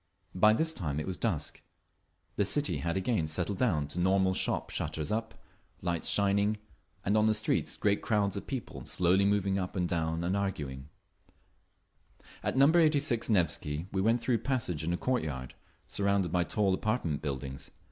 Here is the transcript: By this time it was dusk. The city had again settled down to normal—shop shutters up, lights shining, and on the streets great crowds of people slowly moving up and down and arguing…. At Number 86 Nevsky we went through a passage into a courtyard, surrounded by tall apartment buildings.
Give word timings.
By 0.33 0.53
this 0.53 0.73
time 0.73 0.99
it 0.99 1.05
was 1.05 1.15
dusk. 1.15 1.61
The 2.35 2.43
city 2.43 2.77
had 2.77 2.97
again 2.97 3.27
settled 3.27 3.59
down 3.59 3.85
to 3.89 3.99
normal—shop 3.99 4.71
shutters 4.71 5.11
up, 5.11 5.35
lights 5.83 6.09
shining, 6.09 6.57
and 7.05 7.15
on 7.15 7.27
the 7.27 7.35
streets 7.35 7.77
great 7.77 8.01
crowds 8.01 8.35
of 8.35 8.47
people 8.47 8.83
slowly 8.87 9.25
moving 9.25 9.59
up 9.59 9.75
and 9.75 9.87
down 9.87 10.23
and 10.23 10.35
arguing…. 10.35 10.89
At 12.41 12.57
Number 12.57 12.79
86 12.79 13.29
Nevsky 13.29 13.85
we 13.91 14.01
went 14.01 14.21
through 14.21 14.37
a 14.37 14.39
passage 14.39 14.83
into 14.83 14.95
a 14.95 14.97
courtyard, 14.97 15.53
surrounded 15.85 16.31
by 16.31 16.45
tall 16.45 16.73
apartment 16.73 17.21
buildings. 17.21 17.69